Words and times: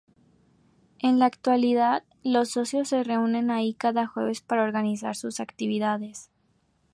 En 0.97 1.19
la 1.19 1.27
actualidad, 1.27 2.03
los 2.23 2.49
socios 2.49 2.87
se 2.89 3.03
reúnen 3.03 3.51
ahí 3.51 3.75
cada 3.75 4.07
jueves 4.07 4.41
para 4.41 4.63
organizar 4.63 5.15
sus 5.15 5.39
actividades. 5.39 6.31